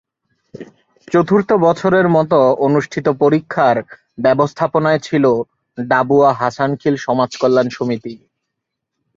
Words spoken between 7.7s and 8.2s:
সমিতি।